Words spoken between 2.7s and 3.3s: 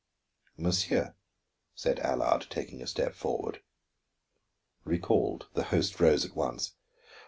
a step